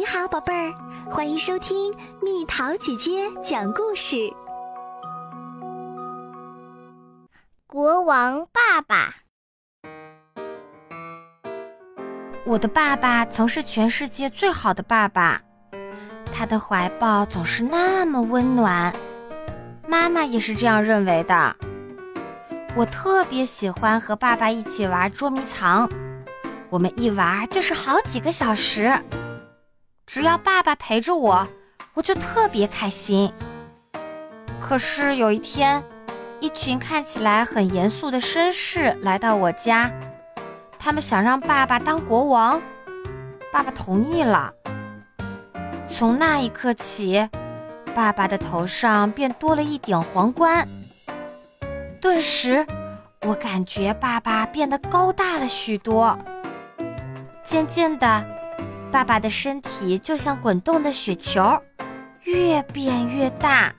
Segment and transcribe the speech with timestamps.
[0.00, 0.72] 你好，宝贝儿，
[1.10, 4.16] 欢迎收听蜜桃姐姐讲故事。
[7.66, 9.14] 国王爸爸，
[12.46, 15.38] 我的爸爸曾是全世界最好的爸爸，
[16.32, 18.90] 他的怀抱总是那么温暖。
[19.86, 21.54] 妈妈也是这样认为的。
[22.74, 25.86] 我特别喜欢和爸爸一起玩捉迷藏，
[26.70, 28.90] 我们一玩就是好几个小时。
[30.12, 31.46] 只要爸爸陪着我，
[31.94, 33.32] 我就特别开心。
[34.60, 35.80] 可是有一天，
[36.40, 39.88] 一群看起来很严肃的绅士来到我家，
[40.80, 42.60] 他们想让爸爸当国王，
[43.52, 44.52] 爸爸同意了。
[45.86, 47.28] 从那一刻起，
[47.94, 50.66] 爸爸的头上便多了一顶皇冠。
[52.00, 52.66] 顿时，
[53.22, 56.18] 我感觉爸爸变得高大了许多。
[57.44, 58.24] 渐渐的，
[58.92, 61.62] 爸爸的身体就像滚动的雪球，
[62.24, 63.72] 越变越大。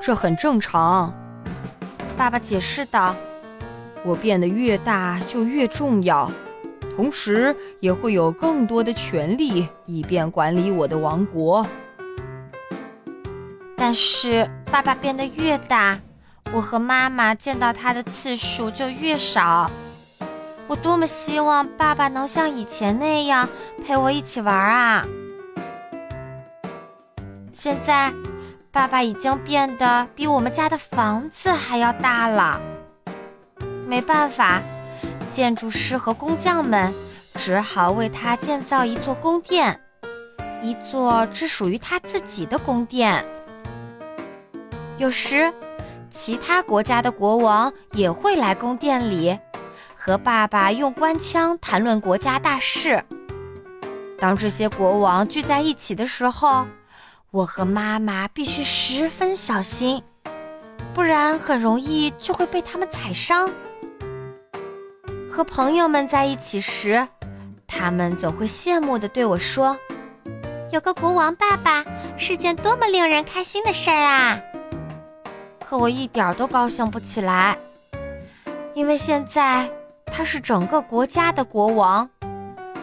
[0.00, 1.12] 这很正常，
[2.16, 3.16] 爸爸解释道
[4.06, 6.30] ：“我变得越大就越重要，
[6.94, 11.66] 同时也会有更多的权利，以便管理我的王国。”
[13.76, 15.98] 但是，爸爸变得越大。
[16.52, 19.68] 我和妈妈见到他的次数就越少。
[20.66, 23.48] 我多么希望爸爸能像以前那样
[23.84, 25.06] 陪我一起玩啊！
[27.52, 28.12] 现在，
[28.70, 32.60] 爸爸已经变得比我们家的房子还要大了。
[33.86, 34.62] 没办法，
[35.28, 36.92] 建筑师和工匠们
[37.34, 39.78] 只好为他建造一座宫殿，
[40.62, 43.24] 一座只属于他自己的宫殿。
[44.96, 45.52] 有时。
[46.16, 49.36] 其他国家的国王也会来宫殿里，
[50.06, 53.02] 和爸爸用官腔谈论国家大事。
[54.18, 56.66] 当这些国王聚在一起的时候，
[57.30, 60.02] 我和妈妈必须十分小心，
[60.92, 63.50] 不然很容易就会被他们踩伤。
[65.30, 67.08] 和朋友们在一起时，
[67.66, 69.74] 他们总会羡慕地对我说
[70.70, 71.82] ：“有个国王爸爸
[72.18, 74.38] 是件多么令人开心的事儿啊！”
[75.66, 77.56] 可我一点都高兴不起来，
[78.74, 79.66] 因为现在
[80.16, 82.08] 他是整个国家的国王，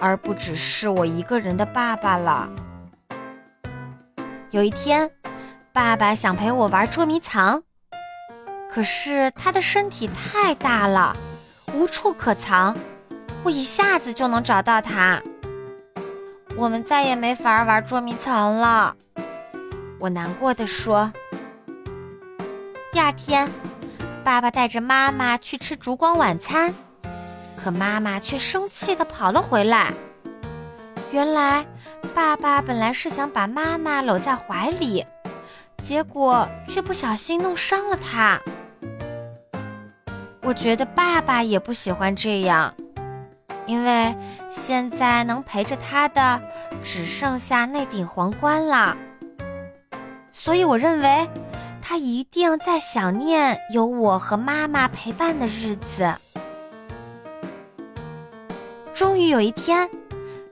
[0.00, 2.48] 而不只是我一个人的爸爸了。
[4.50, 5.10] 有一天，
[5.70, 7.62] 爸爸想陪我玩捉迷藏，
[8.70, 11.14] 可是他的身体太大了，
[11.74, 12.74] 无处可藏，
[13.42, 15.20] 我一下子就能找到他。
[16.56, 18.96] 我们再也没法玩捉迷藏了，
[19.98, 21.12] 我难过的说。
[22.90, 23.46] 第二天，
[24.24, 26.72] 爸爸带着妈妈去吃烛光晚餐，
[27.58, 29.92] 可妈妈却生气地跑了回来。
[31.10, 31.66] 原来，
[32.14, 35.04] 爸爸本来是想把妈妈搂在怀里，
[35.82, 38.40] 结果却不小心弄伤了她。
[40.42, 42.72] 我觉得爸爸也不喜欢这样，
[43.66, 44.14] 因为
[44.48, 46.40] 现在能陪着他的
[46.82, 48.96] 只剩下那顶皇冠了。
[50.30, 51.28] 所以，我认为。
[51.80, 56.14] 他一定在想念有我和妈妈陪伴的日子。
[58.98, 59.88] 终于有一天，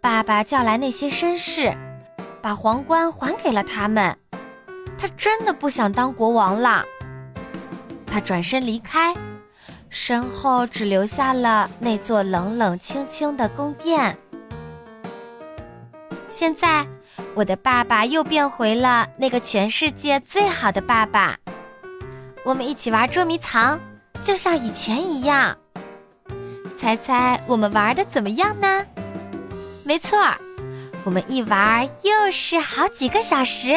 [0.00, 1.76] 爸爸叫来那些绅士，
[2.40, 4.16] 把皇冠还给了他们。
[4.96, 6.84] 他真的不想当国王了。
[8.06, 9.12] 他转身离开，
[9.88, 14.16] 身后只留下了那座冷冷清清的宫殿。
[16.28, 16.86] 现在。
[17.34, 21.36] 我的爸爸又变回了那个全世界最好的爸爸，
[22.44, 23.80] 我们一起玩捉迷藏，
[24.22, 25.56] 就像以前一样。
[26.78, 28.86] 猜猜我们玩的怎么样呢？
[29.82, 30.16] 没错，
[31.04, 33.76] 我们一玩又是好几个小时。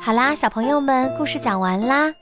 [0.00, 2.14] 好啦，小朋友们，故事讲完啦。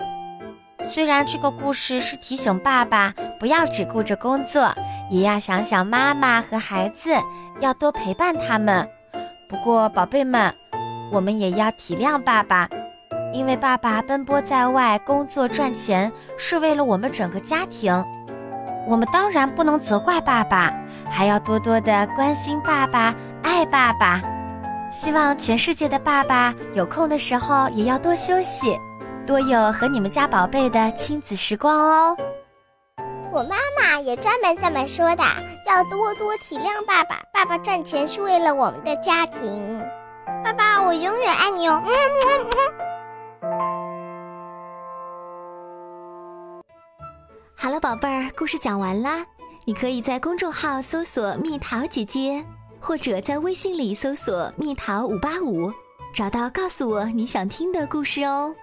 [0.82, 4.74] 虽然这个故事是提醒爸爸不要只顾着工作，
[5.10, 7.10] 也要想想妈妈和孩子，
[7.60, 8.88] 要多陪伴他们。
[9.46, 10.54] 不过，宝贝们，
[11.10, 12.68] 我们也要体谅爸爸，
[13.32, 17.92] 因为爸爸奔波在外工作赚钱，是为了我们整个家庭。
[18.86, 20.72] 我们当然不能责怪爸爸，
[21.10, 24.22] 还要多多的关心爸爸，爱爸爸。
[24.92, 28.76] 希望全世界的爸爸有空的时候也要多休息。
[29.26, 32.16] 多有和你们家宝贝的亲子时光哦！
[33.30, 35.22] 我妈妈也专门这么说的，
[35.68, 37.20] 要多多体谅爸爸。
[37.32, 39.80] 爸爸赚钱是为了我们的家庭。
[40.42, 41.82] 爸爸，我永远爱你哦！
[41.84, 41.90] 嗯
[42.26, 42.58] 嗯嗯。
[47.54, 49.24] 好了，宝贝儿，故事讲完啦。
[49.64, 52.44] 你可以在公众号搜索“蜜桃姐姐”，
[52.80, 55.70] 或者在微信里搜索“蜜桃五八五”，
[56.14, 58.54] 找到告诉我你想听的故事哦。